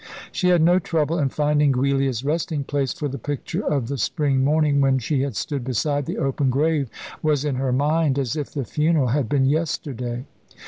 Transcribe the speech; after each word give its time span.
She 0.31 0.47
had 0.47 0.63
no 0.63 0.79
trouble 0.79 1.19
in 1.19 1.29
finding 1.29 1.71
Giulia's 1.73 2.25
resting 2.25 2.63
place, 2.63 2.91
for 2.91 3.07
the 3.07 3.19
picture 3.19 3.63
of 3.63 3.87
the 3.87 3.99
spring 3.99 4.43
morning 4.43 4.81
when 4.81 4.97
she 4.97 5.21
had 5.21 5.35
stood 5.35 5.63
beside 5.63 6.07
the 6.07 6.17
open 6.17 6.49
grave 6.49 6.89
was 7.21 7.45
in 7.45 7.53
her 7.57 7.71
mind, 7.71 8.17
as 8.17 8.35
if 8.35 8.49
the 8.51 8.65
funeral 8.65 9.09
had 9.09 9.29
been 9.29 9.45
yesterday. 9.45 10.25